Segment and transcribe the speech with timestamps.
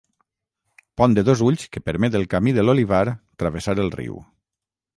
[1.01, 3.05] Pont de dos ulls que permet el camí de l'Olivar
[3.43, 4.21] travessar el riu.